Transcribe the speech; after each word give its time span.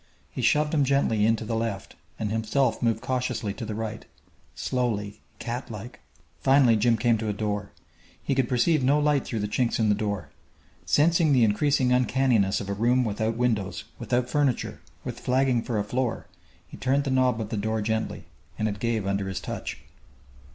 He 0.31 0.41
shoved 0.41 0.73
him 0.73 0.83
gently 0.83 1.27
in 1.27 1.35
to 1.35 1.45
the 1.45 1.55
left 1.55 1.95
and 2.17 2.31
himself 2.31 2.81
moved 2.81 3.01
cautiously 3.01 3.53
to 3.53 3.65
the 3.65 3.75
right, 3.75 4.03
slowly, 4.55 5.19
catlike. 5.37 5.99
Finally, 6.39 6.77
Jim 6.77 6.97
came 6.97 7.19
to 7.19 7.27
a 7.27 7.33
door. 7.33 7.69
He 8.23 8.33
could 8.33 8.49
perceive 8.49 8.83
no 8.83 8.97
light 8.97 9.25
through 9.25 9.41
the 9.41 9.47
chinks 9.47 9.77
in 9.77 9.89
the 9.89 9.93
door. 9.93 10.29
Sensing 10.87 11.33
the 11.33 11.43
increasing 11.43 11.91
uncanniness 11.93 12.59
of 12.59 12.67
a 12.67 12.73
room 12.73 13.03
without 13.03 13.37
windows, 13.37 13.83
without 13.99 14.27
furniture, 14.27 14.81
with 15.03 15.19
flagging 15.19 15.61
for 15.61 15.77
a 15.77 15.83
floor, 15.83 16.25
he 16.67 16.77
turned 16.77 17.03
the 17.03 17.11
knob 17.11 17.39
of 17.39 17.49
the 17.49 17.55
door 17.55 17.79
gently, 17.83 18.23
and 18.57 18.67
it 18.67 18.79
gave 18.79 19.05
under 19.05 19.27
his 19.27 19.39
touch. 19.39 19.77